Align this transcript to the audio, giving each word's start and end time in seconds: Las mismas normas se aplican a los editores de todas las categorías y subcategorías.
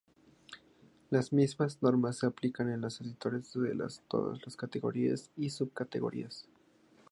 Las 1.11 1.31
mismas 1.31 1.77
normas 1.83 2.17
se 2.17 2.25
aplican 2.25 2.69
a 2.71 2.77
los 2.77 2.99
editores 3.01 3.53
de 3.53 3.77
todas 4.07 4.39
las 4.43 4.57
categorías 4.57 5.29
y 5.37 5.51
subcategorías. 5.51 6.47